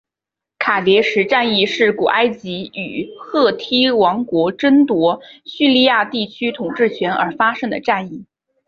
[0.57, 8.25] 卡迭石战役是古埃及与赫梯王国争夺叙利亚地区统治权而发生的战役。